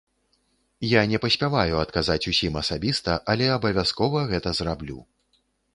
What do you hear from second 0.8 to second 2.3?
Я не паспяваю адказаць